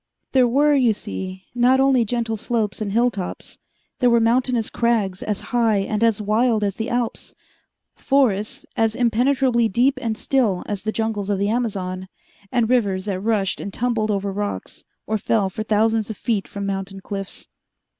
[0.31, 3.59] There were, you see, not only gentle slopes and hill tops.
[3.99, 7.35] There were mountainous crags as high and as wild as the Alps,
[7.95, 12.07] forests as impenetrably deep and still as the jungles of the Amazon,
[12.51, 16.65] and rivers that rushed and tumbled over rocks, or fell for thousands of feet from
[16.65, 17.47] mountain cliffs.